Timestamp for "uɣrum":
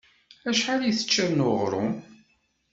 1.47-1.91